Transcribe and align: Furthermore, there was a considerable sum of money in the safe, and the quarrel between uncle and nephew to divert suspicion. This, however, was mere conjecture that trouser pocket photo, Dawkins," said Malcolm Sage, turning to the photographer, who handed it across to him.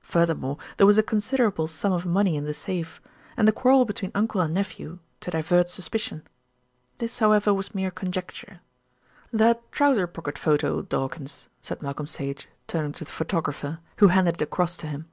Furthermore, 0.00 0.56
there 0.78 0.86
was 0.86 0.96
a 0.96 1.02
considerable 1.02 1.66
sum 1.66 1.92
of 1.92 2.06
money 2.06 2.34
in 2.34 2.46
the 2.46 2.54
safe, 2.54 2.98
and 3.36 3.46
the 3.46 3.52
quarrel 3.52 3.84
between 3.84 4.10
uncle 4.14 4.40
and 4.40 4.54
nephew 4.54 5.00
to 5.20 5.30
divert 5.30 5.68
suspicion. 5.68 6.26
This, 6.96 7.18
however, 7.18 7.52
was 7.52 7.74
mere 7.74 7.90
conjecture 7.90 8.60
that 9.34 9.70
trouser 9.72 10.06
pocket 10.06 10.38
photo, 10.38 10.80
Dawkins," 10.80 11.50
said 11.60 11.82
Malcolm 11.82 12.06
Sage, 12.06 12.48
turning 12.66 12.92
to 12.92 13.04
the 13.04 13.10
photographer, 13.10 13.80
who 13.98 14.08
handed 14.08 14.36
it 14.36 14.40
across 14.44 14.78
to 14.78 14.86
him. 14.86 15.08